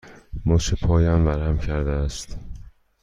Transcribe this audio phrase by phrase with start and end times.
[0.45, 2.37] مچ پایم ورم کرده است.